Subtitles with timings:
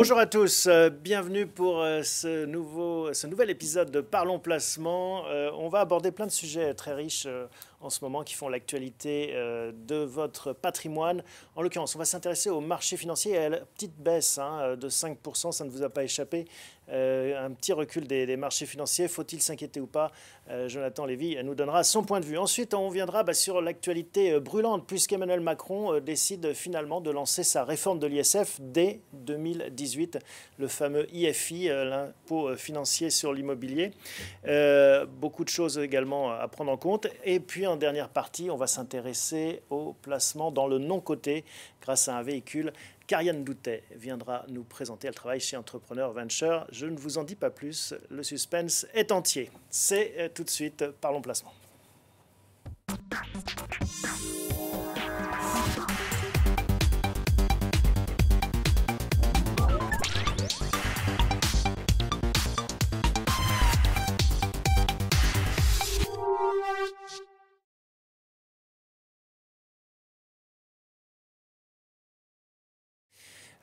[0.00, 5.26] Bonjour à tous, euh, bienvenue pour euh, ce, nouvel épisode de Parlons Placement.
[5.26, 7.28] Euh, on va aborder plein de sujets très riches
[7.80, 11.22] en ce moment qui font l'actualité de votre patrimoine.
[11.56, 14.88] En l'occurrence, on va s'intéresser au marché financier et à la petite baisse hein, de
[14.88, 16.46] 5%, ça ne vous a pas échappé.
[16.88, 20.10] un petit recul des, marchés financiers, faut-il s'inquiéter ou pas
[20.66, 22.38] Jonathan Lévy nous donnera son point de vue.
[22.38, 27.98] Ensuite, on viendra bah, sur l'actualité brûlante, puisqu'Emmanuel Macron décide finalement de lancer sa réforme
[27.98, 30.18] de l'ISF dès 2018
[30.58, 33.92] le fameux IFI, euh, l'impôt euh, financier sur l'immobilier.
[34.46, 37.06] Euh, beaucoup de choses également à prendre en compte.
[37.24, 41.44] Et puis en dernière partie, on va s'intéresser au placement dans le non-coté
[41.80, 42.72] grâce à un véhicule
[43.06, 45.08] Karianne Doutet viendra nous présenter.
[45.08, 46.66] Elle travaille chez Entrepreneur Venture.
[46.70, 47.94] Je ne vous en dis pas plus.
[48.08, 49.50] Le suspense est entier.
[49.68, 51.52] C'est tout de suite Parlons Placement.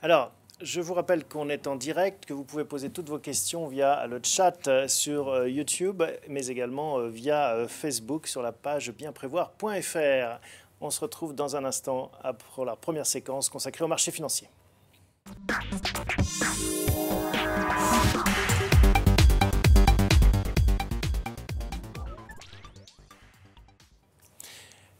[0.00, 3.66] Alors, je vous rappelle qu'on est en direct, que vous pouvez poser toutes vos questions
[3.66, 8.92] via le chat sur euh, YouTube, mais également euh, via euh, Facebook sur la page
[8.92, 10.40] bienprévoir.fr.
[10.80, 12.12] On se retrouve dans un instant
[12.54, 14.48] pour la première séquence consacrée au marché financier.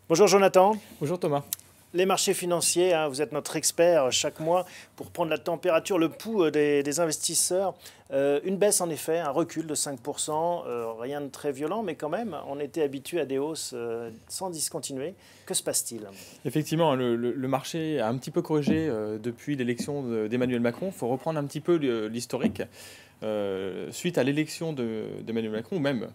[0.08, 0.72] Bonjour Jonathan.
[1.00, 1.44] Bonjour Thomas.
[1.94, 6.10] Les marchés financiers, hein, vous êtes notre expert chaque mois pour prendre la température, le
[6.10, 7.74] pouls euh, des, investisseurs.
[8.12, 11.94] Euh, une baisse en effet, un recul de 5%, euh, rien de très violent, mais
[11.94, 13.74] quand même, on était habitué à des hausses
[14.28, 15.14] sans discontinuer.
[15.46, 16.06] Que se passe-t-il?
[16.44, 18.90] Effectivement, le, marché a un petit peu corrigé
[19.22, 20.88] depuis l'élection d'Emmanuel Macron.
[20.88, 22.62] Il faut reprendre un petit peu l'historique.
[23.90, 26.06] suite à l'élection d'Emmanuel Macron, ou même euh,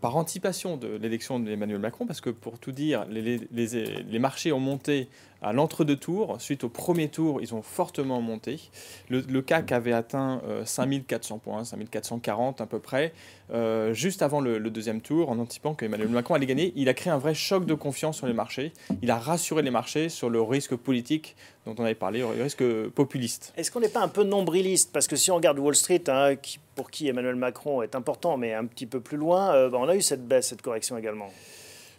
[0.00, 4.60] par anticipation de l'élection d'Emmanuel Macron, parce que pour tout dire, les, les marchés ont
[4.60, 5.08] monté
[5.42, 6.36] à l'entre-deux tours.
[6.40, 8.60] Suite au premier tour, ils ont fortement monté.
[9.08, 13.12] Le, CAC avait atteint 5400 euh, points, 5440 à peu près,
[13.52, 16.72] euh, juste avant le, deuxième tour, en anticipant qu'Emmanuel Macron allait gagner.
[16.76, 18.72] Il a créé un vrai choc de confiance sur les marchés.
[19.02, 22.64] Il a rassuré les marchés sur le risque politique dont on avait parlé, le risque
[22.90, 23.52] populiste.
[23.56, 24.92] Est-ce qu'on n'est pas un peu nombriliste?
[24.92, 26.34] Parce que si on regarde Wall Street, hein,
[26.74, 29.88] pour qui Emmanuel Macron est important, mais un petit peu plus loin, euh, bah, on
[29.88, 31.30] a eu cette baisse, cette correction également.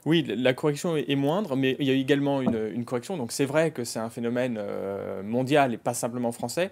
[0.07, 3.17] Oui, la correction est moindre, mais il y a également une, correction.
[3.17, 6.71] Donc c'est vrai que c'est un phénomène euh, mondial et pas simplement français.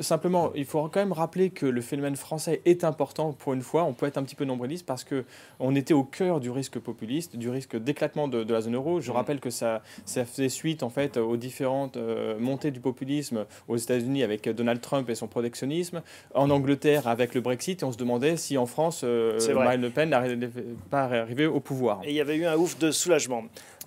[0.00, 3.84] Simplement, il faut quand même rappeler que le phénomène français est important pour une fois.
[3.84, 7.36] On peut être un petit peu nombriliste parce qu'on était au cœur du risque populiste,
[7.36, 9.00] du risque d'éclatement de, la zone euro.
[9.00, 9.14] Je mmh.
[9.14, 13.76] rappelle que ça, ça faisait suite en fait aux différentes euh, montées du populisme aux
[13.76, 16.02] États-Unis avec Donald Trump et son protectionnisme,
[16.34, 17.82] en Angleterre avec le Brexit.
[17.82, 20.48] Et on se demandait si en France, euh, Marine Le Pen n'arrivait
[20.90, 22.00] pas à arriver au pouvoir.
[22.04, 23.44] Et il y avait eu un ouf de soulagement.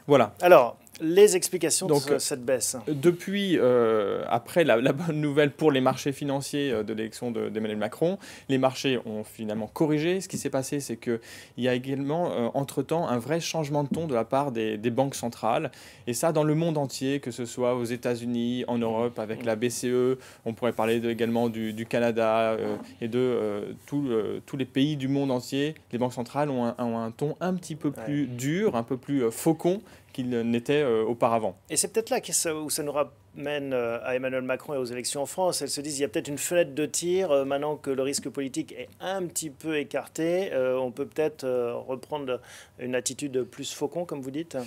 [0.08, 0.34] Voilà.
[0.42, 6.12] Alors, les explications de cette baisse Depuis, euh, après la, bonne nouvelle pour les marchés
[6.12, 8.18] financiers euh, de l'élection d'Emmanuel Macron,
[8.50, 10.22] les marchés ont finalement corrigé.
[10.22, 11.20] Ce qui s'est passé, c'est qu'il
[11.58, 15.16] y a également, euh, entre-temps, un vrai changement de ton de la part des, banques
[15.16, 15.72] centrales.
[16.08, 19.56] Et ça, dans le monde entier, que ce soit aux États-Unis, en Europe, avec la
[19.56, 22.58] BCE, on pourrait parler également du, Canada
[23.02, 25.76] et de tous les pays du monde entier.
[25.92, 29.82] Les banques centrales ont un, ton un petit peu plus dur, un peu plus faucon
[30.16, 31.58] qu'il n'était euh, auparavant.
[31.70, 32.20] Et c'est peut-être là
[32.54, 32.92] où ça nous
[33.38, 35.62] euh, à Emmanuel Macron et aux élections en France.
[35.62, 38.02] Elles se disent qu'il y a peut-être une fenêtre de tir, euh, maintenant que le
[38.02, 41.46] risque politique est un petit peu écarté, on peut peut-être
[41.88, 42.40] reprendre
[42.80, 44.58] une attitude plus faucon, comme vous dites?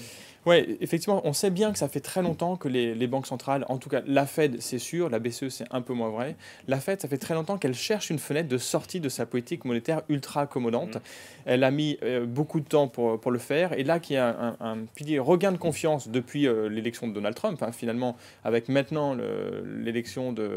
[0.46, 3.76] Oui, effectivement, on sait bien que ça fait très longtemps que les, banques centrales, en
[3.76, 6.36] tout cas la Fed, c'est sûr, la BCE, c'est un peu moins vrai.
[6.68, 9.66] La Fed, ça fait très longtemps qu'elle cherche une fenêtre de sortie de sa politique
[9.66, 10.96] monétaire ultra accommodante.
[10.96, 11.00] Mm.
[11.44, 13.78] Elle a mis euh, beaucoup de temps pour, pour le faire.
[13.78, 17.34] Et là, qu'il y a un, pilier regain de confiance depuis euh, l'élection de Donald
[17.34, 19.16] Trump, hein, finalement, avec maintenant
[19.64, 20.48] l'élection de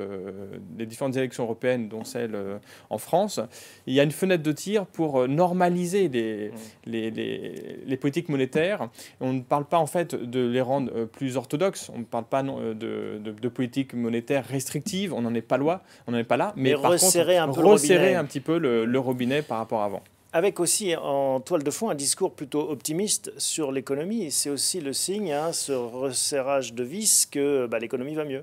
[0.77, 2.57] les différentes élections européennes, dont celle euh,
[2.89, 3.39] en France,
[3.87, 6.53] il y a une fenêtre de tir pour normaliser les, mm.
[6.85, 8.89] les, les, les politiques monétaires.
[9.19, 11.91] On ne parle pas en fait de les rendre euh, plus orthodoxes.
[11.93, 15.13] On ne parle pas euh, de, de, politique monétaire restrictive.
[15.13, 16.53] On n'en est pas loin, on n'en est pas là.
[16.55, 19.85] Mais, par resserrer contre, un peu resserrer un petit peu le, robinet par rapport à
[19.85, 20.03] avant.
[20.33, 24.31] Avec aussi en toile de fond un discours plutôt optimiste sur l'économie.
[24.31, 28.41] C'est aussi le signe, hein, ce resserrage de vis, que bah, l'économie va mieux.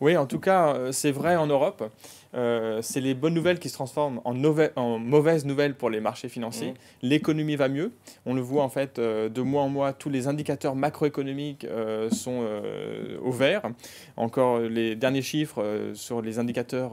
[0.00, 1.84] Oui, en tout cas, c'est vrai en Europe.
[2.32, 4.34] c'est les bonnes nouvelles qui se transforment en,
[4.76, 6.72] en mauvaises nouvelles pour les marchés financiers.
[6.72, 6.76] Mmh.
[7.02, 7.92] L'économie va mieux.
[8.26, 11.66] On le voit en fait de mois en mois, tous les indicateurs macroéconomiques
[12.12, 12.46] sont
[13.22, 13.62] au vert.
[14.18, 16.92] Encore les derniers chiffres sur les indicateurs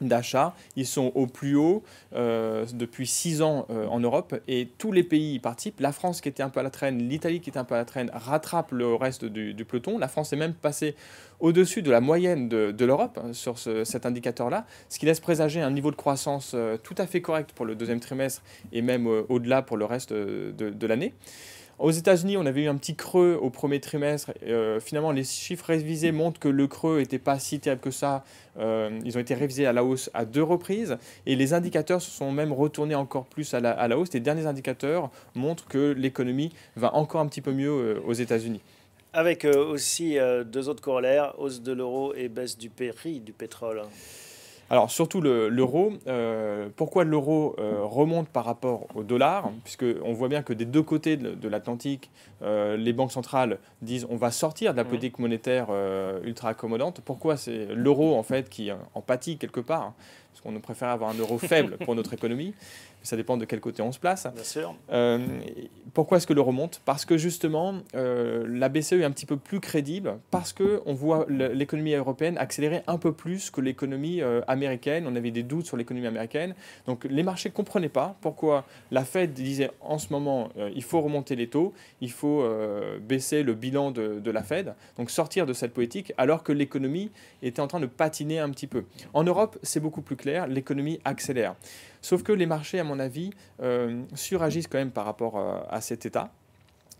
[0.00, 0.54] d'achat.
[0.76, 1.82] Ils sont au plus haut
[2.14, 5.80] euh, depuis six ans euh, en Europe et tous les pays y participent.
[5.80, 7.78] La France qui était un peu à la traîne, l'Italie qui était un peu à
[7.78, 9.98] la traîne rattrape le reste du, peloton.
[9.98, 10.94] La France est même passée
[11.40, 15.70] au-dessus de la moyenne de, l'Europe hein, sur cet indicateur-là, ce qui laisse présager un
[15.70, 18.42] niveau de croissance euh, tout à fait correct pour le deuxième trimestre
[18.72, 21.14] et même au-delà pour le reste de l'année.
[21.78, 24.32] Aux États-Unis, on avait eu un petit creux au premier trimestre.
[24.44, 28.24] Euh, finalement, les chiffres révisés montrent que le creux n'était pas si terrible que ça.
[28.58, 32.10] Euh, ils ont été révisés à la hausse à deux reprises et les indicateurs se
[32.10, 34.12] sont même retournés encore plus à la, hausse.
[34.12, 38.60] Les derniers indicateurs montrent que l'économie va encore un petit peu mieux euh, aux États-Unis.
[39.12, 43.82] Avec aussi deux autres corollaires, hausse de l'euro et baisse du prix du pétrole.
[44.70, 45.92] Alors surtout l'euro.
[46.06, 49.50] Euh, pourquoi l'euro euh, remonte par rapport au dollar?
[49.64, 52.10] Puisqu'on voit bien que des deux côtés de, l'Atlantique,
[52.42, 54.88] euh, les banques centrales disent on va sortir de la mmh.
[54.88, 55.68] politique monétaire
[56.22, 57.00] ultra accommodante.
[57.04, 59.82] Pourquoi c'est l'euro en fait qui en pâtit quelque part?
[59.82, 59.94] Hein
[60.32, 62.54] Parce qu'on préfère avoir un euro faible pour notre économie
[63.02, 64.26] ça dépend de quel côté on se place.
[64.34, 64.74] Bien sûr.
[64.90, 65.18] Euh,
[65.94, 66.80] pourquoi est-ce que l'euro monte?
[66.84, 71.26] Parce que justement, euh, la BCE est un petit peu plus crédible, parce qu'on voit
[71.28, 75.06] l'économie européenne accélérer un peu plus que l'économie euh, américaine.
[75.06, 76.54] On avait des doutes sur l'économie américaine.
[76.86, 81.00] Donc les marchés ne comprenaient pas pourquoi la Fed disait en ce moment, il faut
[81.00, 82.44] remonter les taux, il faut
[83.00, 87.10] baisser le bilan de, de la Fed, donc sortir de cette politique, alors que l'économie
[87.42, 88.84] était en train de patiner un petit peu.
[89.14, 91.54] En Europe, c'est beaucoup plus clair, l'économie accélère.
[92.02, 93.30] Sauf que les marchés, à mon avis,
[93.60, 96.32] euh, suragissent quand même par rapport euh, à cet état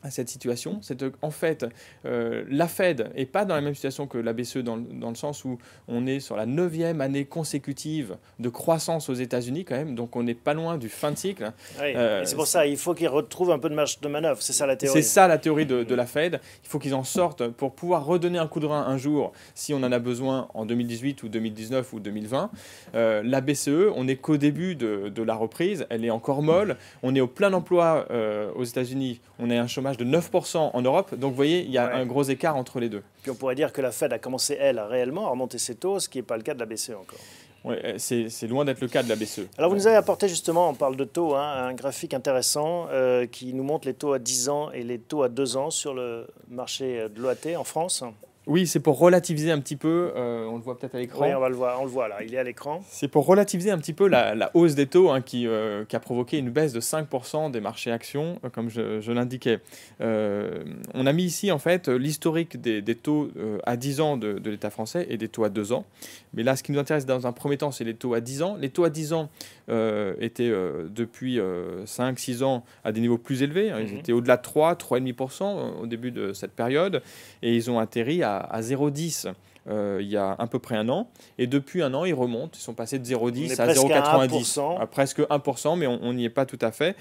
[0.02, 1.66] à cette situation, c'est en fait
[2.04, 5.16] euh, la Fed n'est pas dans la même situation que la BCE dans, dans, le
[5.16, 5.58] sens où
[5.88, 10.22] on est sur la neuvième année consécutive de croissance aux États-Unis quand même, donc on
[10.22, 11.52] n'est pas loin du fin de cycle.
[11.80, 14.52] Euh, c'est pour ça, il faut qu'ils retrouvent un peu de marge de manœuvre, c'est
[14.52, 15.02] ça la théorie.
[15.02, 16.40] C'est ça la théorie de, de, la Fed.
[16.62, 19.74] Il faut qu'ils en sortent pour pouvoir redonner un coup de rein un jour si
[19.74, 22.50] on en a besoin en 2018 ou 2019 ou 2020.
[22.94, 26.76] Euh, la BCE, on n'est qu'au début de, de, la reprise, elle est encore molle,
[27.02, 28.06] on est au plein emploi
[28.54, 31.14] aux États-Unis, on a un chômage de 9% en Europe.
[31.14, 33.02] Donc vous voyez, il y a un gros écart entre les deux.
[33.23, 35.99] Puis on pourrait dire que la Fed a commencé, elle, réellement à remonter ses taux,
[36.00, 37.19] ce qui n'est pas le cas de la BCE encore.
[37.64, 39.49] Oui, euh, c'est loin d'être le cas de la BCE.
[39.58, 43.26] Alors vous nous avez apporté justement, on parle de taux, hein, un graphique intéressant euh,
[43.26, 45.93] qui nous montre les taux à 10 ans et les taux à 2 ans sur
[45.93, 48.05] le marché de l'OAT en France.
[48.48, 51.26] Oui, c'est pour relativiser un petit peu, euh, on le voit peut-être à l'écran.
[51.26, 52.82] Oui, on va le voir, on le voit là, il est à l'écran.
[52.88, 56.00] C'est pour relativiser un petit peu la, hausse des taux hein, qui, euh, qui, a
[56.00, 59.60] provoqué une baisse de 5% des marchés actions, euh, comme je, l'indiquais.
[60.00, 63.30] on a mis ici en fait l'historique des, taux
[63.64, 65.84] à 10 ans de, de l'État français et des taux à 2 ans.
[66.32, 68.42] Mais là, ce qui nous intéresse dans un premier temps, c'est les taux à 10
[68.42, 68.56] ans.
[68.58, 69.28] Les taux à 10 ans
[70.20, 70.50] étaient
[70.88, 71.38] depuis
[71.84, 73.70] 5-6 ans à des niveaux plus élevés.
[73.70, 73.80] Hein.
[73.80, 73.98] Ils mhm.
[73.98, 77.02] étaient au-delà de 3, 3,5% au début de cette période.
[77.42, 79.32] Et ils ont atterri à à, 0,10
[79.69, 81.08] euh, il y a à peu près un an.
[81.37, 82.52] Et depuis un an, ils remontent.
[82.55, 84.81] Ils sont passés de 0,10 à 0,90.
[84.81, 86.96] À presque 1%, mais on n'y est pas tout à fait.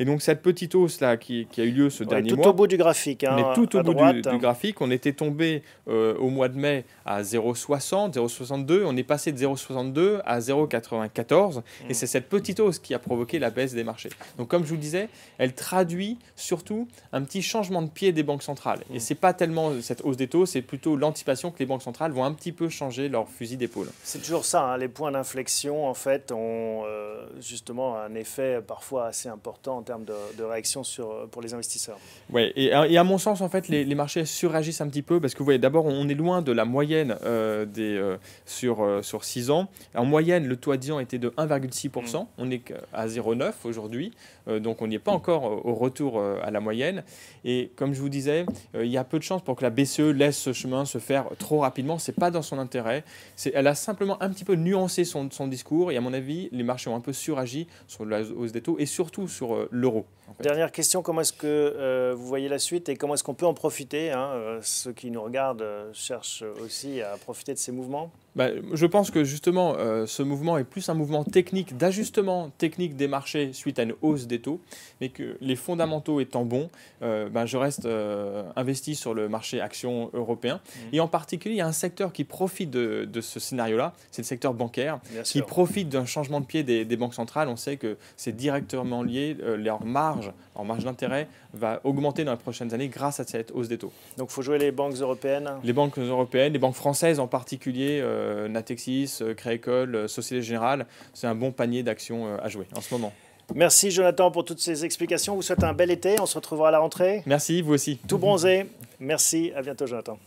[0.00, 2.42] Et donc cette petite hausse là qui, a eu lieu ce dernier mois.
[2.42, 3.22] Tout au bout du graphique.
[3.22, 4.80] Hein, on est tout au bout du, graphique.
[4.80, 8.82] On était tombé euh, au mois de mai à 0,60, 0,62.
[8.86, 11.58] On est passé de 0,62 à 0,94.
[11.58, 11.94] Et mm.
[11.94, 14.08] c'est cette petite hausse qui a provoqué la baisse des marchés.
[14.38, 18.22] Donc comme je vous le disais, elle traduit surtout un petit changement de pied des
[18.22, 18.80] banques centrales.
[18.90, 19.00] Et mm.
[19.00, 22.24] c'est pas tellement cette hausse des taux, c'est plutôt l'anticipation que les banques centrales vont
[22.24, 23.88] un petit peu changer leur fusil d'épaule.
[24.02, 24.62] C'est toujours ça.
[24.62, 24.78] Hein.
[24.78, 30.44] les points d'inflexion en fait ont euh, justement un effet parfois assez important termes de,
[30.44, 31.98] réaction sur, pour les investisseurs.
[32.32, 35.40] Oui, et, à mon sens, en fait, les, marchés surréagissent un petit peu parce que
[35.40, 38.16] vous voyez, d'abord, on est loin de la moyenne euh, des, euh,
[38.46, 39.66] sur, euh, sur 6 ans.
[39.96, 42.22] En moyenne, le taux à 10 ans était de 1,6%.
[42.22, 42.26] Mm.
[42.38, 44.12] On est à 0,9 aujourd'hui.
[44.46, 47.02] donc, on n'y est pas encore au retour à la moyenne.
[47.44, 50.12] Et comme je vous disais, il y a peu de chances pour que la BCE
[50.14, 51.98] laisse ce chemin se faire trop rapidement.
[51.98, 53.04] Ce n'est pas dans son intérêt.
[53.52, 55.90] Elle a simplement un petit peu nuancé son, son discours.
[55.90, 58.78] Et à mon avis, les marchés ont un peu suragi sur la hausse des taux
[58.78, 60.06] et surtout sur l'euro.
[60.40, 63.46] Dernière question, comment est-ce que euh, vous voyez la suite et comment est-ce qu'on peut
[63.46, 67.72] en profiter hein, euh, Ceux qui nous regardent euh, cherchent aussi à profiter de ces
[67.72, 68.10] mouvements?
[68.36, 72.96] Bah, je pense que justement, euh, ce mouvement est plus un mouvement technique, d'ajustement technique
[72.96, 74.60] des marchés suite à une hausse des taux,
[75.00, 76.70] mais que les fondamentaux étant bons,
[77.02, 80.60] euh, bah, je reste euh, investi sur le marché action européen.
[80.64, 80.94] Mmh.
[80.94, 84.26] Et en particulier, il y a un secteur qui profite de, ce scénario-là, c'est le
[84.26, 87.48] secteur bancaire, qui profite d'un changement de pied des, banques centrales.
[87.48, 92.38] On sait que c'est directement lié, leur marge, leur marge d'intérêt va augmenter dans les
[92.38, 93.92] prochaines années grâce à cette hausse des taux.
[94.18, 98.00] Donc il faut jouer les banques européennes Les banques européennes, les banques françaises en particulier.
[98.20, 100.86] Euh, Natexis, euh, Créecole, euh, Société Générale.
[101.14, 103.12] C'est un bon panier d'actions à jouer en ce moment.
[103.54, 105.34] Merci Jonathan pour toutes ces explications.
[105.34, 106.20] Vous souhaite un bel été.
[106.20, 107.22] On se retrouvera à la rentrée.
[107.26, 107.98] Merci, vous aussi.
[108.06, 108.66] Tout bronzé.
[109.00, 109.52] Merci.
[109.56, 110.18] À bientôt Jonathan.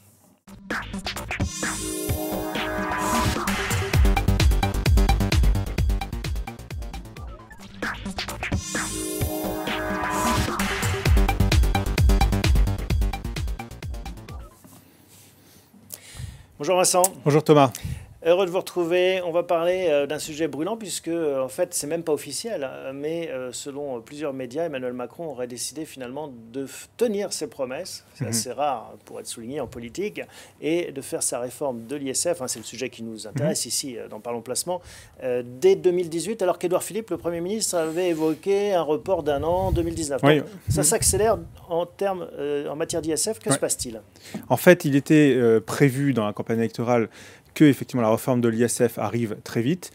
[16.63, 17.03] Bonjour Vincent.
[17.25, 17.73] Bonjour Thomas.
[18.25, 19.21] Heureux de vous retrouver.
[19.25, 22.63] On va parler euh, d'un sujet brûlant puisque, euh, en fait, c'est même pas officiel,
[22.63, 26.65] hein, mais euh, selon plusieurs médias, Emmanuel Macron aurait décidé finalement de
[26.95, 28.05] tenir ses promesses.
[28.15, 28.29] C'est mhm.
[28.29, 30.21] assez rare pour être souligné en politique
[30.61, 32.41] et de faire sa réforme de l'ISF.
[32.41, 33.69] Hein, c'est le sujet qui nous intéresse mhm.
[33.69, 34.81] ici dans Parlons Placement
[35.21, 40.21] dès 2018, alors qu'Édouard Philippe, le Premier ministre, avait évoqué un report d'un an 2019.
[40.21, 40.83] ça mhm.
[40.83, 42.27] s'accélère en termes
[42.69, 43.39] en matière d'ISF.
[43.39, 44.01] Que se passe-t-il?
[44.47, 47.09] En fait, il était prévu dans la campagne électorale
[47.53, 49.91] que effectivement la réforme de l'ISF arrive très vite.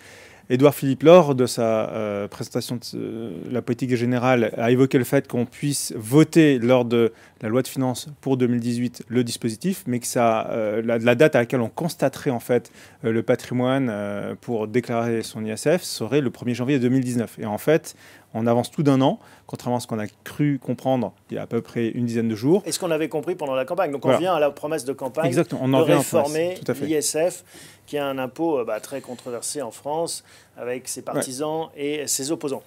[0.50, 5.04] Édouard Philippe, lors de sa euh, présentation de euh, la politique générale, a évoqué le
[5.04, 7.12] fait qu'on puisse voter lors de
[7.42, 11.40] la loi de finances pour 2018 le dispositif, mais que ça, euh, la, date à
[11.40, 12.72] laquelle on constaterait en fait
[13.02, 13.92] le patrimoine
[14.40, 17.38] pour déclarer son ISF serait le 1er janvier 2019.
[17.40, 17.94] Et en fait,
[18.34, 21.42] on avance tout d'un an, contrairement à ce qu'on a cru comprendre il y a
[21.42, 22.62] à peu près une dizaine de jours.
[22.66, 23.90] Et ce qu'on avait compris pendant la campagne.
[23.90, 25.60] Donc on vient à la promesse de campagne Exactement.
[25.64, 27.44] On en de réformer l'ISF,
[27.86, 30.24] qui est un impôt euh, bah, très controversé en France,
[30.56, 32.62] avec ses partisans et ses opposants.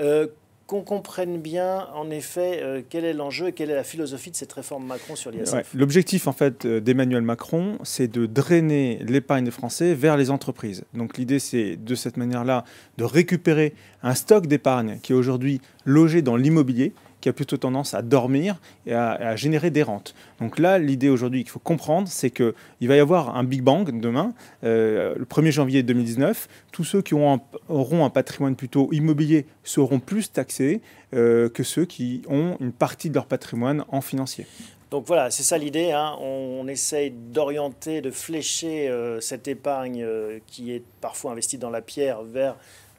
[0.00, 0.26] Euh,
[0.66, 4.36] qu'on comprenne bien, en effet, euh, quel est l'enjeu et quelle est la philosophie de
[4.36, 5.74] cette réforme Macron sur l'ISF.
[5.74, 10.84] L'objectif, en fait, euh, d'Emmanuel Macron, c'est de drainer l'épargne des Français vers les entreprises.
[10.94, 12.64] Donc l'idée, c'est de cette manière-là
[12.96, 17.94] de récupérer un stock d'épargne qui est aujourd'hui logé dans l'immobilier qui a plutôt tendance
[17.94, 20.14] à dormir et à, générer des rentes.
[20.40, 22.52] Donc là, l'idée aujourd'hui qu'il faut comprendre, c'est qu'il
[22.82, 26.48] va y avoir un Big Bang demain, euh, le 1er janvier 2019.
[26.70, 27.40] Tous ceux qui auront
[28.04, 30.82] un, patrimoine plutôt immobilier seront plus taxés
[31.14, 34.46] euh, que ceux qui ont une partie de leur patrimoine en financier.
[34.90, 35.92] Donc voilà, c'est ça l'idée.
[35.92, 36.18] Hein.
[36.20, 40.06] On, essaye d'orienter, de flécher euh, cette épargne
[40.46, 42.56] qui est parfois investie dans la pierre vers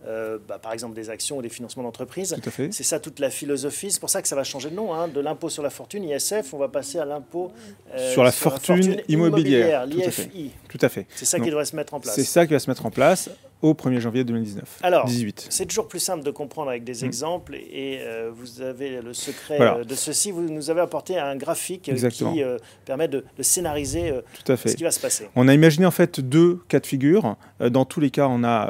[0.08, 2.36] euh, bah, par exemple des actions ou des financements d'entreprise.
[2.72, 3.92] C'est ça toute la philosophie.
[3.92, 4.94] C'est pour ça que ça va changer de nom.
[4.94, 5.08] Hein.
[5.08, 7.52] De l'impôt sur la fortune, ISF, on va passer à l'impôt
[7.94, 10.52] euh, sur, la, fortune immobilière, l'IFI.
[10.70, 11.08] Tout à fait.
[11.16, 12.16] C'est ça qui devrait se mettre en place.
[12.16, 13.30] C'est ça qui va se mettre en place
[13.62, 14.80] au 1er janvier 2019.
[14.84, 15.10] Alors,
[15.50, 17.06] c'est toujours plus simple de comprendre avec des mm.
[17.06, 20.32] exemples et euh, vous avez le secret de ceci.
[20.32, 22.44] Vous nous avez apporté un graphique qui
[22.86, 24.14] permet de, scénariser
[24.46, 25.30] ce qui va se passer.
[25.36, 27.36] On a imaginé en fait deux cas de figure.
[27.60, 28.70] Dans tous les cas, on a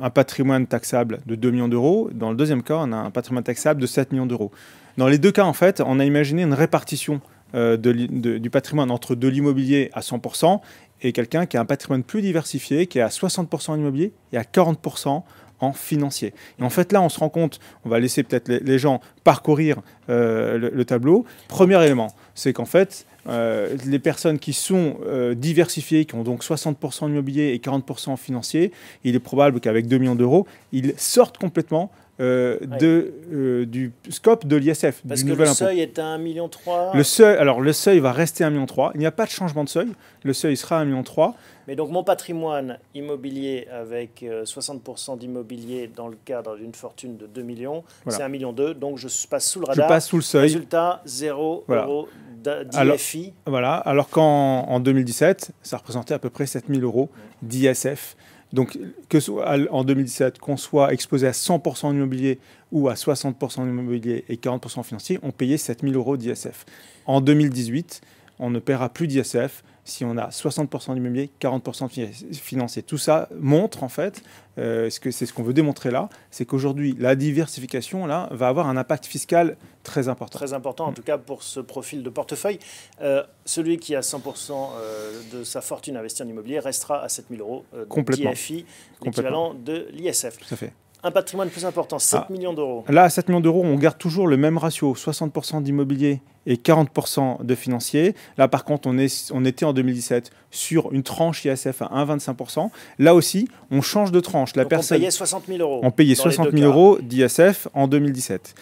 [0.00, 2.10] un patrimoine taxable de 2 millions d'euros.
[2.12, 4.50] Dans le deuxième cas, on a un patrimoine taxable de 7 millions d'euros.
[4.96, 7.20] Dans les deux cas, en fait, on a imaginé une répartition
[7.54, 10.60] euh, du patrimoine entre de l'immobilier à 100%
[11.02, 14.38] et quelqu'un qui a un patrimoine plus diversifié, qui est à 60% en immobilier et
[14.38, 15.22] à 40%
[15.60, 16.34] en financier.
[16.58, 19.80] Et en fait, là, on se rend compte, on va laisser peut-être les, gens parcourir
[20.10, 21.24] euh, le, tableau.
[21.48, 26.42] Premier élément, c'est qu'en fait, euh, les personnes qui sont euh, diversifiées, qui ont donc
[26.42, 28.72] 60% en immobilier et 40% en financier,
[29.04, 35.02] il est probable qu'avec 2 millions d'euros, ils sortent complètement de, du scope de l'ISF.
[35.06, 36.50] Parce que le seuil est à 1,3 million.
[36.94, 38.90] Le seuil, alors le seuil va rester à 1,3 million.
[38.94, 39.88] Il n'y a pas de changement de seuil.
[40.22, 41.34] Le seuil sera à 1,3 million.
[41.66, 47.42] Mais donc mon patrimoine immobilier avec 60% d'immobilier dans le cadre d'une fortune de 2
[47.42, 48.52] millions, c'est 1,2 million.
[48.52, 49.86] Donc je passe sous le radar.
[49.86, 50.42] Je passe sous le seuil.
[50.42, 52.08] Résultat, 0 euros
[52.44, 53.32] d'IFI.
[53.46, 57.08] Voilà, alors qu'en 2017, ça représentait à peu près 7000 euros
[57.40, 58.16] d'ISF.
[58.54, 62.38] Donc, que soit en 2017, qu'on soit exposé à 100% en immobilier
[62.70, 66.64] ou à 60% en immobilier et 40% en financier, on payait 7000 euros d'ISF.
[67.04, 68.00] En 2018,
[68.38, 72.82] on ne paiera plus d'ISF si on a 60% d'immobilier, 40% de financier.
[72.82, 74.22] Tout ça montre en fait,
[74.58, 78.48] euh, ce que c'est ce qu'on veut démontrer là, c'est qu'aujourd'hui la diversification là va
[78.48, 80.38] avoir un impact fiscal très important.
[80.38, 82.58] Très important en tout cas pour ce profil de portefeuille.
[83.02, 87.40] Euh, celui qui a 100% euh, de sa fortune investie en immobilier restera à 7000
[87.40, 87.64] euros
[88.08, 88.64] d'IFI,
[89.02, 90.38] l'équivalent de l'ISF.
[90.38, 90.72] Tout à fait.
[91.06, 92.32] Un patrimoine plus important, 7 Ah.
[92.32, 92.82] millions d'euros.
[92.88, 97.38] Là, à 7 millions d'euros, on garde toujours le même ratio, 60% d'immobilier et 40%
[97.44, 98.14] de financier.
[98.38, 102.70] Là, par contre, on, est, on était en 2017 sur une tranche ISF à 1,25%.
[102.98, 104.56] Là aussi, on change de tranche.
[104.56, 105.80] La Donc personne, on payait 60 000 euros.
[105.82, 106.76] on payait dans les 60 deux 000 cas.
[106.76, 108.54] euros d'ISF en 2017.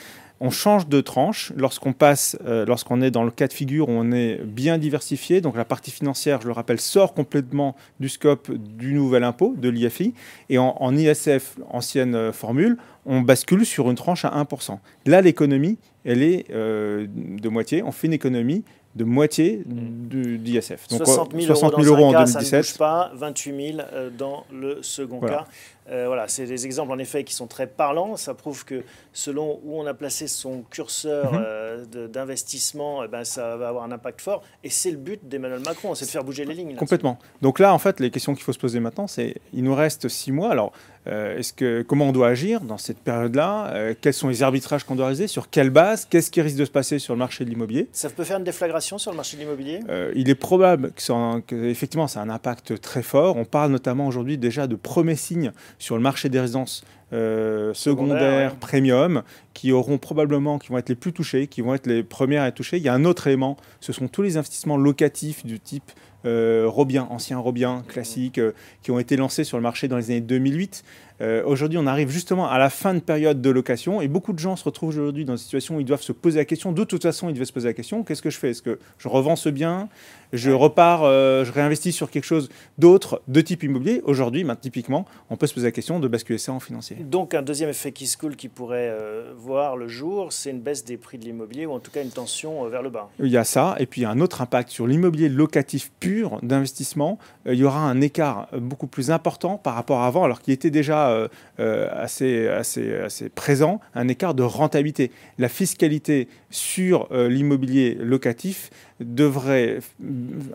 [0.44, 3.92] On change de tranche lorsqu'on passe, euh, lorsqu'on est dans le cas de figure où
[3.92, 5.40] on est bien diversifié.
[5.40, 9.68] Donc la partie financière, je le rappelle, sort complètement du scope du nouvel impôt, de
[9.68, 10.14] l'IFI.
[10.50, 14.78] Et en, ISF, ancienne euh, formule, on bascule sur une tranche à 1%.
[15.06, 17.84] Là, l'économie, elle est euh, de moitié.
[17.84, 20.88] On fait une économie de moitié du- d'ISF.
[20.88, 22.60] Donc 60 euh, 000, 60 000 euros, euros dans un en cas, ça ne 2017.
[22.72, 25.36] bouge pas, 28 000 euh, dans le second Voilà.
[25.38, 25.46] cas.
[25.90, 28.16] Euh, voilà, c'est des exemples en effet qui sont très parlants.
[28.16, 31.42] Ça prouve que selon où on a placé son curseur Mhm.
[31.44, 34.42] euh, d'investissement, eh ben, ça va avoir un impact fort.
[34.64, 36.76] Et c'est le but d'Emmanuel Macron, c'est de faire bouger les lignes.
[36.76, 37.18] Complètement.
[37.40, 40.08] Donc là, en fait, les questions qu'il faut se poser maintenant, c'est il nous reste
[40.08, 40.50] six mois.
[40.50, 40.72] Alors,
[41.06, 43.72] est-ce que comment on doit agir dans cette période-là?
[43.74, 45.26] Euh, Quels sont les arbitrages qu'on doit réaliser?
[45.26, 46.06] Sur quelle base?
[46.08, 47.88] Qu'est-ce qui risque de se passer sur le marché de l'immobilier?
[47.92, 49.80] Ça peut faire une déflagration sur le marché de l'immobilier?
[49.88, 53.36] Euh, Il est probable que, effectivement, ça a un impact très fort.
[53.36, 58.52] On parle notamment aujourd'hui déjà de premiers signes sur le marché des résidences euh, Secondaires,
[58.52, 58.58] ouais.
[58.58, 62.42] premium, qui auront probablement, qui vont être les plus touchés, qui vont être les premières
[62.42, 62.78] à être touchées.
[62.78, 65.94] Il y a un autre élément, ce sont tous les investissements locatifs du type euh,
[66.24, 68.52] Robien, ancien Robien, classique, euh,
[68.82, 70.84] qui ont été lancés sur le marché dans les années 2008.
[71.22, 74.40] Euh, aujourd'hui, on arrive justement à la fin de période de location et beaucoup de
[74.40, 76.72] gens se retrouvent aujourd'hui dans une situation où ils doivent se poser la question.
[76.72, 78.50] De toute façon, ils devaient se poser la question qu'est-ce que je fais?
[78.50, 79.88] Est-ce que je revends ce bien?
[80.32, 82.48] Je repars, euh, je réinvestis sur quelque chose
[82.78, 84.00] d'autre de type immobilier?
[84.04, 86.96] Aujourd'hui, ben, typiquement, on peut se poser la question de basculer ça en financier.
[87.00, 90.60] Donc un deuxième effet qui se coule qui pourrait euh, voir le jour, c'est une
[90.60, 93.10] baisse des prix de l'immobilier ou en tout cas une tension euh, vers le bas.
[93.20, 95.92] Il y a ça, et puis il y a un autre impact sur l'immobilier locatif
[96.00, 96.11] pur
[96.42, 97.18] d'investissement.
[97.46, 100.40] Euh, il y aura un écart euh, beaucoup plus important par rapport à avant, alors
[100.40, 105.10] qu'il était déjà euh, assez, assez, assez présent, un écart de rentabilité.
[105.38, 109.78] La fiscalité sur l'immobilier locatif devrait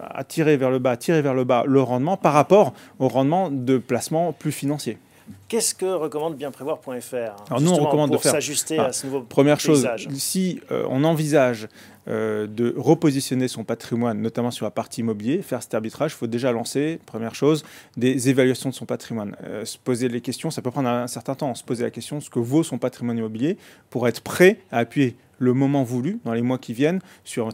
[0.10, 3.78] attirer vers le bas, tirer vers le bas le rendement par rapport au rendement de
[3.78, 4.98] placement plus financier.
[5.48, 9.22] Qu'est-ce que recommande bienprévoir.fr Alors, nous, on recommande de faire- s'ajuster Ah, à ce nouveau
[9.22, 11.68] Première chose, si euh, on envisage
[12.10, 16.28] euh, de repositionner son patrimoine, notamment sur la partie immobilier, faire cet arbitrage, il faut
[16.28, 17.64] déjà lancer, première chose,
[17.98, 19.36] des évaluations de son patrimoine.
[19.44, 22.18] Euh, se poser les questions, ça peut prendre un certain temps, se poser la question
[22.20, 23.58] de ce que vaut son patrimoine immobilier
[23.90, 27.48] pour être prêt à appuyer le moment voulu, dans les mois qui viennent, sur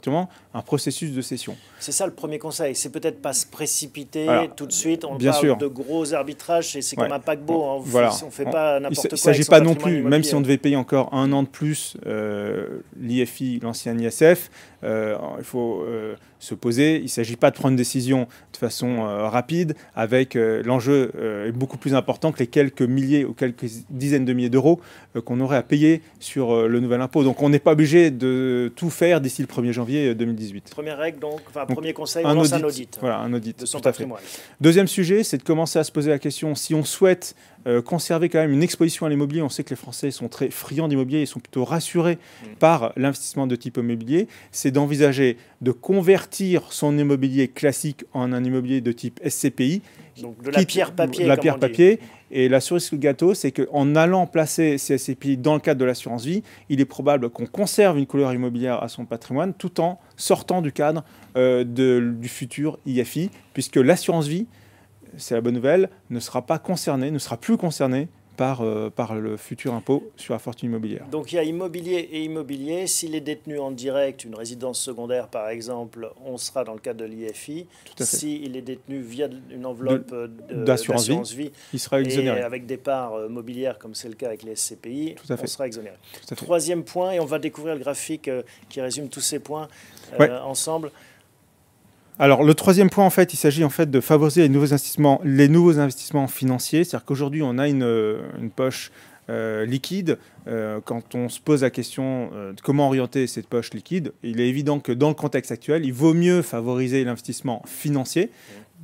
[0.54, 1.56] un processus de cession.
[1.80, 2.76] C'est ça le premier conseil.
[2.76, 4.48] C'est peut-être pas se précipiter Voilà.
[4.48, 5.04] tout de suite.
[5.06, 5.58] On Bien parle sûr.
[5.58, 7.04] de gros arbitrages et c'est Ouais.
[7.06, 7.64] comme un paquebot.
[7.64, 7.74] hein.
[7.78, 8.10] On Voilà.
[8.26, 9.04] ne fait On- pas Il n'importe quoi.
[9.04, 11.48] ne avec s'agit pas non plus, même si on devait payer encore un an de
[11.48, 14.50] plus euh, l'IFI, l'ancien ISF,
[14.84, 16.98] il faut euh, se poser.
[16.98, 21.12] Il ne s'agit pas de prendre une décision de façon euh, rapide, avec euh, l'enjeu
[21.16, 24.82] euh, est beaucoup plus important que les quelques milliers ou quelques dizaines de milliers d'euros
[25.16, 27.24] euh, qu'on aurait à payer sur euh, le nouvel impôt.
[27.24, 30.70] Donc on n'est pas obligé de tout faire d'ici le 1er janvier 2018.
[30.72, 33.60] Première règle, donc, enfin, Donc, premier conseil, on lance un audit Voilà, un audit.
[33.62, 34.00] de son tout à fait.
[34.04, 34.22] patrimoine.
[34.60, 37.36] Deuxième sujet, c'est de commencer à se poser la question si on souhaite
[37.68, 39.42] euh, conserver quand même une exposition à l'immobilier.
[39.42, 42.56] On sait que les Français sont très friands d'immobilier, ils sont plutôt rassurés Mm.
[42.60, 44.28] par l'investissement de type immobilier.
[44.52, 49.82] C'est d'envisager de convertir son immobilier classique en un immobilier de type SCPI.
[50.22, 51.24] Donc de la quitte- pierre papier.
[51.24, 51.62] de La comme pierre on dit.
[51.62, 52.00] papier.
[52.36, 55.80] Et la cerise sur le gâteau, c'est qu'en allant placer ces SCPI dans le cadre
[55.80, 59.80] de l'assurance vie, il est probable qu'on conserve une couleur immobilière à son patrimoine tout
[59.80, 61.04] en sortant du cadre
[61.38, 64.48] euh, de- du futur IFI, puisque l'assurance vie,
[65.18, 69.14] c'est la bonne nouvelle, ne sera pas concernée, ne sera plus concernée par, euh, par
[69.14, 71.06] le futur impôt sur la fortune immobilière.
[71.12, 72.88] Donc il y a immobilier et immobilier.
[72.88, 77.02] S'il est détenu en direct, une résidence secondaire par exemple, on sera dans le cadre
[77.02, 77.68] de l'IFI.
[78.00, 80.28] S'il est détenu via une enveloppe euh,
[80.66, 82.42] d'assurance vie, vie Il sera et exonéré.
[82.42, 85.44] avec des parts euh, mobilières comme c'est le cas avec les SCPI, Tout à fait.
[85.44, 85.96] on sera exonéré.
[86.14, 86.44] Tout à fait.
[86.46, 89.68] Troisième point, et on va découvrir le graphique euh, qui résume tous ces points
[90.20, 90.30] Ouais.
[90.32, 90.92] ensemble.
[92.24, 95.20] Alors le troisième point, en fait, il s'agit en fait de favoriser les nouveaux investissements,
[95.26, 96.86] les nouveaux investissements financiers.
[96.86, 98.22] C'est-à-dire qu'aujourd'hui, on a une, euh,
[98.56, 98.94] poche
[99.30, 100.18] euh, liquide.
[100.48, 104.48] Euh, quand on se pose la question de comment orienter cette poche liquide, il est
[104.48, 108.32] évident que dans le contexte actuel, il vaut mieux favoriser l'investissement financier.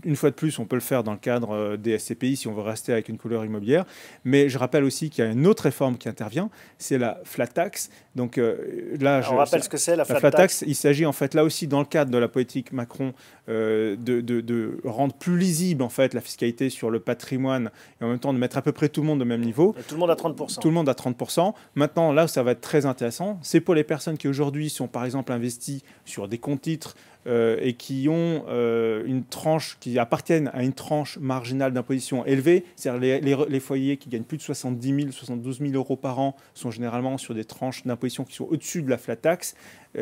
[0.06, 2.48] Une fois de plus, on peut le faire dans le cadre euh, des SCPI si
[2.48, 3.86] on veut rester avec une couleur immobilière.
[4.24, 7.48] Mais je rappelle aussi qu'il y a une autre réforme qui intervient, c'est la flat
[7.48, 7.90] tax.
[8.16, 10.64] Donc euh, là, je, on rappelle ce que c'est la la flat, tax.
[10.68, 13.14] il s'agit en fait là aussi dans le cadre de la politique Macron
[13.50, 18.04] euh, de, de- de rendre plus lisible en fait la fiscalité sur le patrimoine et
[18.04, 19.76] en même temps de mettre à peu près tout le monde au même niveau.
[19.80, 20.60] Et tout le monde à 30%.
[20.60, 21.54] Tout le monde à 30%.
[21.76, 24.88] Maintenant, là où ça va être très intéressant, c'est pour les personnes qui aujourd'hui sont
[24.88, 30.50] par exemple investies sur des comptes titres et qui ont euh, une tranche qui appartiennent
[30.54, 34.96] à une tranche marginale d'imposition élevée, c'est-à-dire les, les, foyers qui gagnent plus de 70
[34.96, 38.82] 000, 72 000 euros par an sont généralement sur des tranches d'imposition qui sont au-dessus
[38.82, 39.56] de la flat tax.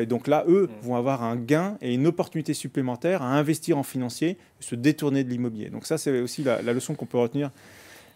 [0.06, 0.86] donc là, eux mmh.
[0.86, 5.30] vont avoir un gain et une opportunité supplémentaire à investir en financier, se détourner de
[5.30, 5.69] l'immobilier.
[5.69, 7.51] Donc ça, c'est aussi la, la leçon qu'on peut retenir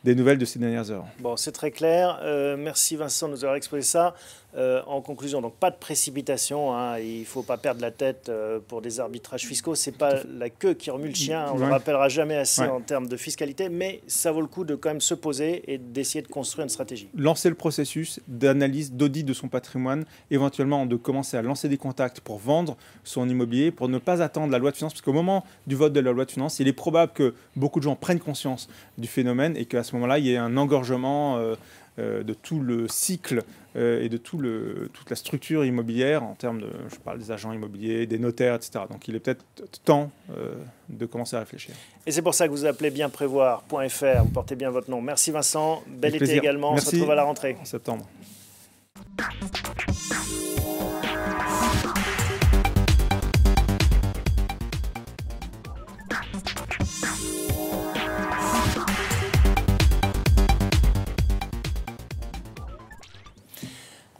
[0.03, 1.05] des nouvelles de ces dernières heures.
[1.19, 2.19] Bon, c'est très clair.
[2.23, 4.15] Euh, merci Vincent de nous avoir exposé ça.
[4.57, 6.75] Euh, en conclusion, donc pas de précipitation.
[6.75, 6.99] Hein.
[6.99, 9.75] il ne faut pas perdre la tête euh, pour des arbitrages fiscaux.
[9.75, 11.45] C'est pas la queue qui remue le chien.
[11.53, 14.65] On ne le rappellera jamais assez en termes de fiscalité, mais ça vaut le coup
[14.65, 17.07] de quand même se poser et d'essayer de construire une stratégie.
[17.15, 22.19] Lancer le processus d'analyse, d'audit de son patrimoine, éventuellement de commencer à lancer des contacts
[22.19, 25.45] pour vendre son immobilier, pour ne pas attendre la loi de finances, parce qu'au moment
[25.65, 28.19] du vote de la loi de finances, il est probable que beaucoup de gens prennent
[28.19, 31.37] conscience du phénomène et qu'à ce moment-là, il y ait un engorgement.
[31.37, 31.55] Euh,
[31.99, 33.43] euh, de tout le cycle
[33.75, 37.31] euh, et de tout le, toute la structure immobilière en termes de, je parle des
[37.31, 38.85] agents immobiliers, des notaires, etc.
[38.89, 39.43] Donc il est peut-être
[39.83, 40.53] temps euh,
[40.87, 41.75] de commencer à réfléchir.
[42.07, 45.01] Et c'est pour ça que vous appelez bien prévoir.fr, vous portez bien votre nom.
[45.01, 47.57] Merci Vincent, bel été également, on se retrouve à la rentrée.
[47.59, 48.07] En septembre.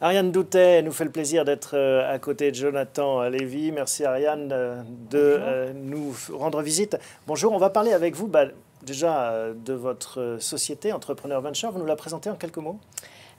[0.04, 3.72] Ariane Doutet nous fait le plaisir d'être euh, à côté de Jonathan Lévy.
[3.72, 6.98] Merci Ariane euh, de euh, nous rendre visite.
[7.28, 8.46] Bonjour, on va parler avec vous bah,
[8.82, 11.72] déjà de votre société Entrepreneur Venture.
[11.72, 12.80] Vous nous la présentez en quelques mots?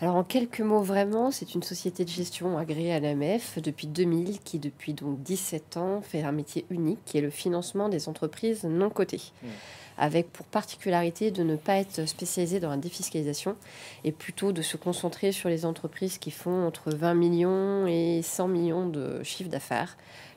[0.01, 4.39] Alors en quelques mots vraiment, c'est une société de gestion agréée à l'AMF depuis 2000
[4.39, 8.63] qui depuis donc 17 ans fait un métier unique qui est le financement des entreprises
[8.63, 9.33] non cotées.
[9.43, 9.49] Mmh
[9.99, 13.57] avec pour particularité de ne pas être spécialisé dans la défiscalisation
[14.05, 18.49] et plutôt de se concentrer sur les entreprises qui font entre 20 millions et 100
[18.49, 19.97] millions de chiffre d'affaires.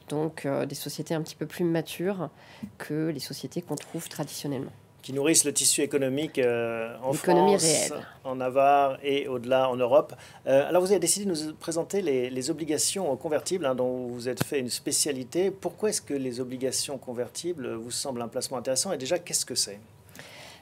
[0.10, 2.30] Donc euh, des sociétés un petit peu plus matures
[2.78, 4.72] que les sociétés qu'on trouve traditionnellement
[5.06, 7.92] qui nourrissent le tissu économique euh, en France,
[8.24, 10.16] en Navarre et au-delà en Europe.
[10.48, 14.44] Euh, alors vous avez décidé de nous présenter les, obligations convertibles hein, dont vous êtes
[14.44, 15.52] fait une spécialité.
[15.52, 18.94] Pourquoi est-ce que les obligations convertibles vous semblent un placement intéressant?
[18.94, 19.80] Et déjà qu'est-ce que c'est?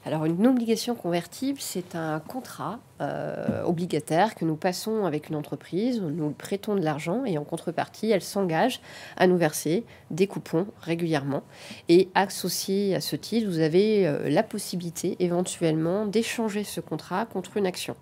[0.06, 6.02] Alors une obligation convertible, c'est un contrat euh, obligataire que nous passons avec une entreprise,
[6.02, 8.82] nous prêtons de l'argent et en contrepartie, elle s'engage
[9.16, 11.44] à nous verser des coupons régulièrement.
[11.88, 17.56] Et associé à ce titre, vous avez euh, la possibilité éventuellement d'échanger ce contrat contre
[17.56, 17.96] une action.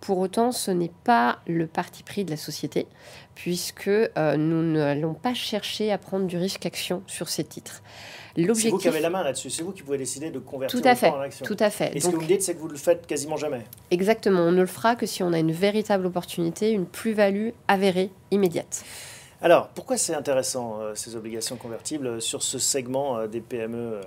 [0.00, 2.86] Pour autant, ce n'est pas le parti pris de la société,
[3.36, 7.82] puisque euh, nous n'allons pas chercher à prendre du risque action sur ces titres.
[8.36, 10.86] C'est vous qui avez la main là-dessus, c'est vous qui pouvez décider de convertir tout
[10.86, 11.44] à fait, en action.
[11.44, 11.94] Tout à fait.
[11.94, 13.62] Et ce que vous me dites, c'est que vous le faites quasiment jamais.
[13.90, 18.10] Exactement, on ne le fera que si on a une véritable opportunité, une plus-value avérée,
[18.30, 18.84] immédiate.
[19.42, 24.00] Alors, pourquoi c'est intéressant, euh, ces obligations convertibles, euh, sur ce segment des PME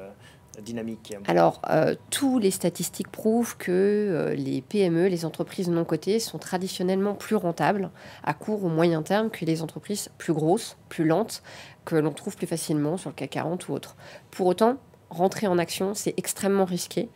[0.62, 6.20] dynamique Alors, euh, tous les statistiques prouvent que euh, les PME, les entreprises non cotées,
[6.20, 7.92] sont traditionnellement plus rentables
[8.24, 11.44] à court ou moyen terme que les entreprises plus grosses, plus lentes,
[11.86, 13.96] que l'on trouve plus facilement sur le CAC 40 ou autre.
[14.32, 14.78] Pour autant,
[15.10, 17.10] rentrer en action, c'est extrêmement risqué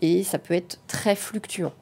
[0.00, 1.72] et ça peut être très fluctuant.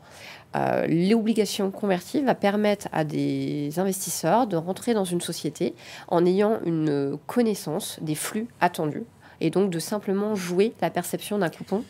[0.55, 5.75] Euh, l'obligation convertible va permettre à des investisseurs de rentrer dans une société
[6.09, 9.05] en ayant une connaissance des flux attendus
[9.41, 11.85] et donc de simplement jouer la perception d'un coupon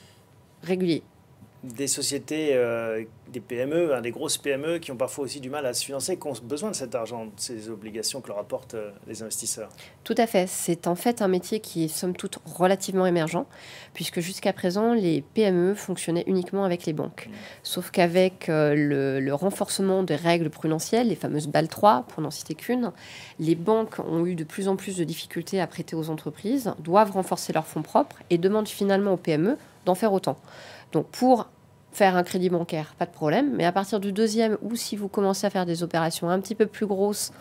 [0.62, 1.02] régulier.
[1.64, 5.64] Des sociétés, euh, des PME, hein, des grosses PME qui ont parfois aussi du mal
[5.64, 8.74] à se financer, qui ont besoin de cet argent, de ces obligations que leur apportent
[8.74, 9.68] euh, les investisseurs.
[10.02, 10.48] Tout à fait.
[10.48, 13.44] C'est en fait un métier qui est somme toute relativement émergent,
[13.94, 17.28] puisque jusqu'à présent, les PME fonctionnaient uniquement avec les banques.
[17.28, 17.34] Mmh.
[17.62, 22.32] Sauf qu'avec euh, le, le, renforcement des règles prudentielles, les fameuses BAL 3, pour n'en
[22.32, 22.90] citer qu'une,
[23.38, 27.12] les banques ont eu de plus en plus de difficultés à prêter aux entreprises, doivent
[27.12, 30.38] renforcer leurs fonds propres et demandent finalement aux PME d'en faire autant.
[30.92, 31.48] Donc pour
[31.92, 33.52] faire un crédit bancaire, pas de problème.
[33.54, 36.54] Mais à partir du deuxième, ou si vous commencez à faire des opérations un petit
[36.54, 37.32] peu plus grosses,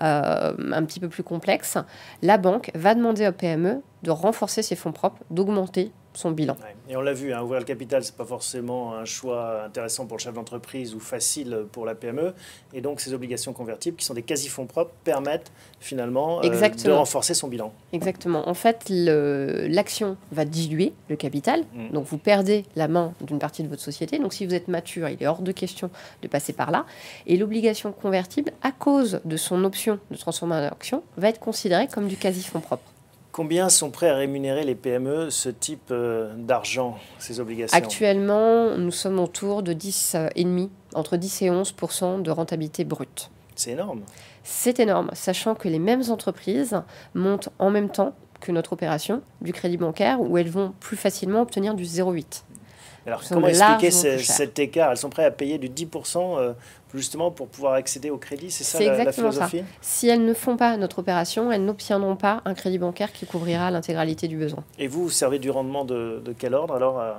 [0.00, 1.78] euh, un petit peu plus complexes,
[2.22, 6.56] la banque va demander au PME de renforcer ses fonds propres, d'augmenter son bilan.
[6.88, 10.06] Et on l'a vu, hein, ouvrir le capital, ce n'est pas forcément un choix intéressant
[10.06, 12.34] pour le chef d'entreprise ou facile pour la PME.
[12.74, 17.34] Et donc ces obligations convertibles, qui sont des quasi-fonds propres, permettent finalement euh, de renforcer
[17.34, 17.72] son bilan.
[17.92, 18.48] Exactement.
[18.48, 21.64] En fait, l'action va diluer le capital.
[21.74, 21.92] Mm.
[21.92, 24.18] Donc vous perdez la main d'une partie de votre société.
[24.18, 25.90] Donc si vous êtes mature, il est hors de question
[26.22, 26.86] de passer par là.
[27.26, 31.88] Et l'obligation convertible, à cause de son option de transformer en action, va être considérée
[31.88, 32.91] comme du quasi-fonds propre.
[33.32, 37.76] Combien sont prêts à rémunérer les PME ce type euh, d'argent, ces obligations?
[37.76, 41.74] Actuellement, nous sommes autour de 10,5, entre 10 et 11
[42.22, 43.30] de rentabilité brute.
[43.56, 44.02] C'est énorme.
[44.44, 46.82] C'est énorme, sachant que les mêmes entreprises
[47.14, 51.40] montent en même temps que notre opération du crédit bancaire où elles vont plus facilement
[51.40, 52.42] obtenir du 0,8.
[53.06, 54.90] Alors, comment expliquer cet écart?
[54.92, 56.52] Elles sont prêtes à payer du 10% euh,
[56.94, 59.48] justement pour pouvoir accéder au crédit C'est ça la, la exactement ça.
[59.48, 59.72] philosophie?
[59.80, 63.70] Si elles ne font pas notre opération, elles n'obtiendront pas un crédit bancaire qui couvrira
[63.70, 64.62] l'intégralité du besoin.
[64.78, 67.18] Et vous, vous servez du rendement de, de quel ordre alors à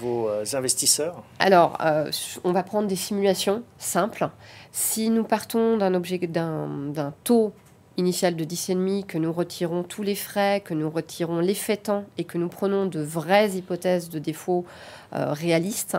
[0.00, 1.22] vos euh, investisseurs?
[1.38, 2.10] Alors, euh,
[2.44, 4.28] on va prendre des simulations simples.
[4.72, 7.52] Si nous partons d'un objet d'un d'un taux
[8.00, 12.24] initial de 10,5, que nous retirons tous les frais, que nous retirons l'effet temps et
[12.24, 14.64] que nous prenons de vraies hypothèses de défaut
[15.12, 15.96] euh, réalistes,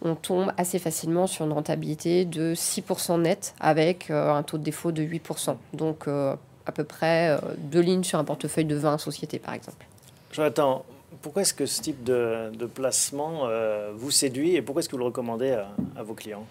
[0.00, 4.62] on tombe assez facilement sur une rentabilité de 6% net avec euh, un taux de
[4.62, 5.56] défaut de 8%.
[5.74, 9.84] Donc, euh, à peu près deux lignes sur un portefeuille de 20 sociétés, par exemple.
[10.32, 10.86] Jonathan,
[11.20, 13.46] pourquoi est-ce que ce type de, placement
[13.94, 16.46] vous séduit et pourquoi est-ce que vous le recommandez à, vos clients?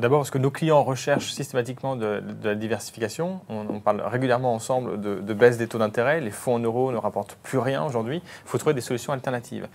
[0.00, 3.40] D'abord parce que nos clients recherchent systématiquement de, la diversification.
[3.48, 6.20] On, parle régulièrement ensemble de, de baisse des taux d'intérêt.
[6.20, 8.22] Les fonds en euros ne rapportent plus rien aujourd'hui.
[8.24, 9.68] Il faut trouver des solutions alternatives.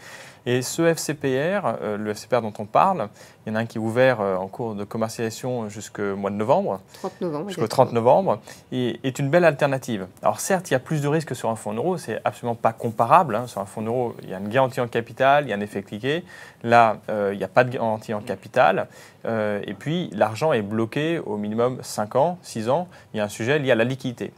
[0.45, 3.10] Et ce FCPR, euh, le FCPR dont on parle,
[3.45, 6.32] il y en a un qui est ouvert euh, en cours de commercialisation jusqu'au mois
[6.32, 6.82] de novembre.
[6.99, 7.47] 30 novembre.
[7.49, 7.86] jusqu'au exactement.
[7.86, 8.39] 30 novembre,
[8.71, 10.08] et est une belle alternative.
[10.23, 12.56] Alors certes, il y a plus de risques sur un fonds en euros, c'est absolument
[12.56, 13.36] pas comparable.
[13.36, 13.45] hein.
[13.45, 15.56] Sur un fonds en euros, il y a une garantie en capital, il y a
[15.56, 16.23] un effet cliqué.
[16.63, 18.88] Là, euh, il n'y a pas de garantie en capital.
[19.23, 22.88] Et puis, l'argent est bloqué au minimum 5 ans, 6 ans.
[23.13, 24.34] Il y a un sujet lié à la liquidité.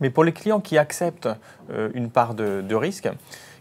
[0.00, 1.28] Mais pour les clients qui acceptent
[1.94, 3.08] une part de, de risque,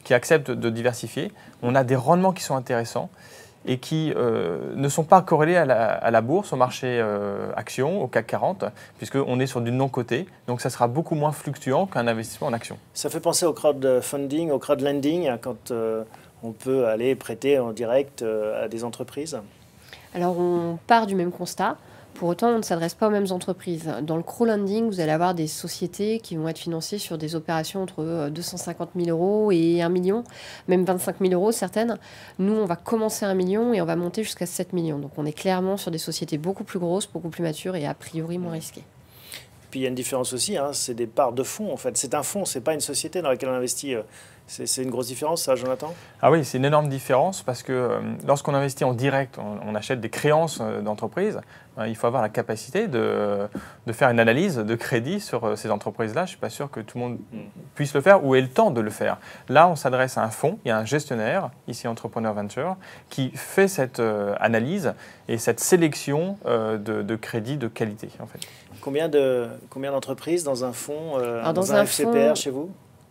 [0.03, 1.31] qui acceptent de diversifier,
[1.61, 3.09] on a des rendements qui sont intéressants
[3.65, 7.51] et qui euh, ne sont pas corrélés à la, à la bourse, au marché euh,
[7.55, 8.65] action, au CAC 40,
[8.97, 10.25] puisqu'on est sur du non-coté.
[10.47, 12.77] Donc ça sera beaucoup moins fluctuant qu'un investissement en action.
[12.93, 16.03] Ça fait penser au crowdfunding, au crowdlending, hein, quand euh,
[16.43, 19.39] on peut aller prêter en direct euh, à des entreprises.
[20.15, 21.77] Alors, on part du même constat.
[22.13, 23.91] Pour autant, on ne s'adresse pas aux mêmes entreprises.
[24.03, 27.81] Dans le crowdlending, vous allez avoir des sociétés qui vont être financées sur des opérations
[27.81, 30.23] entre euh, 250 000 euros et 1 million,
[30.67, 31.97] même 25 000 euros certaines.
[32.37, 34.99] Nous, on va commencer à 1 million et on va monter jusqu'à 7 millions.
[34.99, 37.95] Donc, on est clairement sur des sociétés beaucoup plus grosses, beaucoup plus matures et a
[37.95, 38.83] priori moins risquées.
[39.71, 41.95] Puis il y a une différence aussi, hein, c'est des parts de fonds en fait.
[41.97, 43.95] C'est un fonds, c'est pas une société dans laquelle on investit.
[43.95, 44.01] euh,
[44.47, 45.93] C'est une grosse différence, ça, Jonathan?
[46.21, 49.73] Ah oui, c'est une énorme différence parce que euh, lorsqu'on investit en direct, on, on
[49.73, 51.41] achète des créances euh, d'entreprise, euh,
[51.87, 53.47] il faut avoir la capacité de,
[53.87, 56.21] de faire une analyse de crédit sur euh, ces entreprises-là.
[56.21, 57.17] Je ne suis pas sûr que tout le monde
[57.75, 59.17] puisse le faire ou ait le temps de le faire.
[59.49, 62.75] Là, on s'adresse à un fonds, il y a un gestionnaire, ici Entrepreneur Venture,
[63.09, 64.93] qui fait cette euh, analyse
[65.27, 68.09] et cette sélection euh, de, de crédits de qualité.
[68.19, 68.39] En fait.
[68.81, 72.49] Combien de combien d'entreprises dans un fonds, euh, dans, dans un, un FCPR fonds- chez
[72.51, 72.69] vous?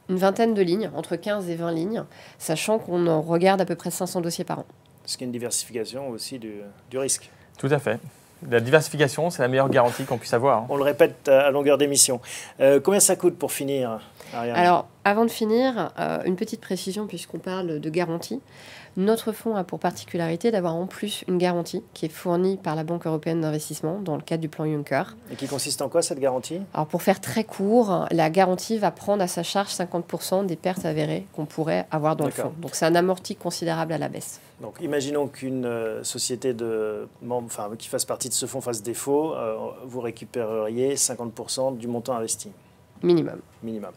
[0.09, 2.05] Une vingtaine de lignes, entre 15 et 20 lignes,
[2.39, 4.65] sachant qu'on en regarde à peu près 500 dossiers par an.
[5.07, 6.55] Ce qui est une diversification aussi du,
[6.91, 7.31] du risque.
[7.59, 7.99] Tout à fait.
[8.49, 10.59] La diversification, c'est la meilleure garantie qu'on puisse avoir.
[10.59, 10.67] hein.
[10.71, 12.21] On le répète à à longueur d'émission.
[12.61, 14.01] Euh, combien ça coûte pour finir,
[14.33, 14.57] Ariane?
[14.57, 18.41] Alors, avant de finir, euh, une petite précision puisqu'on parle de garantie.
[18.97, 22.85] Notre fonds a pour particularité d'avoir en plus une garantie qui est fournie par la
[22.85, 25.17] Banque européenne d'investissement dans le cadre du plan Juncker.
[25.31, 26.61] Et qui consiste en quoi cette garantie?
[26.75, 30.85] Alors pour faire très court, la garantie va prendre à sa charge 50% des pertes
[30.85, 32.53] avérées qu'on pourrait avoir dans le fonds.
[32.61, 34.41] Donc c'est un amorti considérable à la baisse.
[34.61, 38.83] Donc, imaginons qu'une euh, société de membres, enfin, qui fasse partie de ce fonds fasse
[38.83, 42.51] défaut, euh, vous récupéreriez 50% du montant investi,
[43.03, 43.41] Minimum.
[43.63, 43.93] minimum.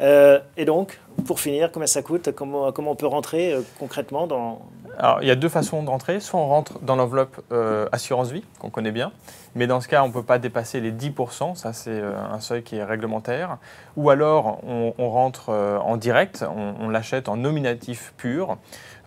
[0.00, 4.26] Euh, et donc, pour finir, combien ça coûte comment, comment on peut rentrer euh, concrètement
[4.26, 4.60] dans...
[4.98, 6.20] Alors, il y a deux façons d'entrer.
[6.20, 9.12] Soit on rentre dans l'enveloppe euh, assurance vie, qu'on connaît bien,
[9.56, 12.62] mais dans ce cas, on ne peut pas dépasser les 10%, ça c'est un seuil
[12.62, 13.58] qui est réglementaire.
[13.96, 18.56] Ou alors, on, rentre en direct, on l'achète en nominatif pur.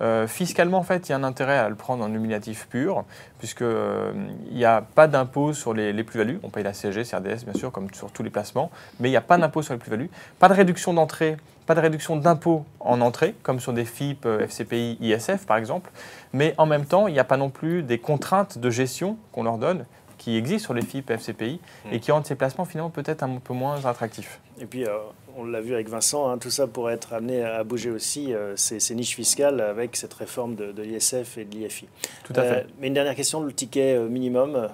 [0.01, 3.03] Euh, fiscalement, en fait, il y a un intérêt à le prendre en nominatif pur,
[3.39, 6.39] puisqu'il n'y a pas d'impôt sur les, les plus-values.
[6.43, 9.17] On paye la CSG, CRDS, bien sûr, comme sur tous les placements, mais il n'y
[9.17, 10.09] a pas d'impôt sur les plus-values.
[10.39, 14.45] Pas de réduction d'entrée, pas de réduction d'impôt en entrée, comme sur des FIP, euh,
[14.45, 15.91] FCPI, ISF, par exemple.
[16.33, 19.43] Mais en même temps, il n'y a pas non plus des contraintes de gestion qu'on
[19.43, 19.85] leur donne
[20.17, 21.59] qui existent sur les FIP, FCPI,
[21.91, 24.39] et qui rendent ces placements finalement peut-être un peu moins attractifs.
[24.59, 24.89] Et puis, euh,
[25.37, 28.55] on l'a vu avec Vincent, hein, tout ça pourrait être amené à bouger aussi, euh,
[28.55, 31.87] ces, ces niches fiscales avec cette réforme de, de l'ISF et de l'IFI.
[32.23, 32.65] Tout à Euh, fait.
[32.79, 34.67] mais une dernière question, le ticket euh, minimum,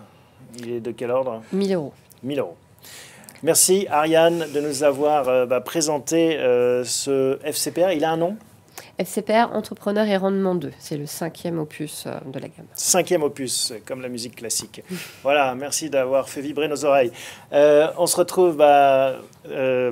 [0.60, 1.42] il est de quel ordre?
[1.52, 1.94] 1000 euros.
[2.24, 2.56] 1000 euros.
[3.44, 7.92] Merci Ariane de nous avoir euh, bah, présenté euh, ce FCPR.
[7.92, 8.38] Il a un nom?
[8.98, 10.72] FCPR, Entrepreneur et Rendement 2.
[10.80, 12.66] C'est le cinquième opus de la gamme.
[12.74, 14.82] Cinquième opus, comme la musique classique.
[15.24, 17.12] Voilà, merci d'avoir fait vibrer nos oreilles.
[17.54, 19.16] Euh, on se retrouve bah,
[19.50, 19.92] euh,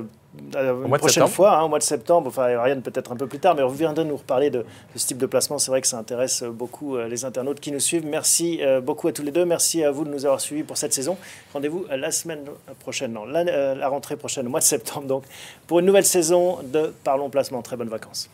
[0.56, 3.38] euh, une prochaine fois, hein, au mois de septembre, enfin Ariane peut-être un peu plus
[3.38, 4.64] tard, mais vous viendrez nous reparler de,
[4.96, 5.58] ce type de placement.
[5.58, 8.06] C'est vrai que ça intéresse beaucoup euh, les internautes qui nous suivent.
[8.06, 9.44] Merci euh, beaucoup à tous les deux.
[9.44, 11.18] Merci à vous de nous avoir suivis pour cette saison.
[11.52, 12.44] Rendez-vous la semaine
[12.80, 15.24] prochaine, non, la, la rentrée prochaine, au mois de septembre, donc,
[15.66, 17.62] pour une nouvelle saison de Parlons Placement.
[17.62, 18.30] Très bonnes vacances.